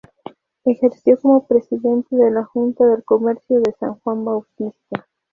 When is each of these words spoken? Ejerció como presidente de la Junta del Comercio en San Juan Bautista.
Ejerció 0.65 1.19
como 1.21 1.45
presidente 1.45 2.15
de 2.15 2.31
la 2.31 2.43
Junta 2.43 2.83
del 2.87 3.03
Comercio 3.03 3.57
en 3.57 3.71
San 3.79 3.99
Juan 3.99 4.25
Bautista. 4.25 5.05